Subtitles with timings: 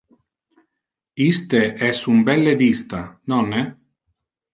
[1.25, 3.03] Iste es un belle vista,
[3.35, 3.61] nonne?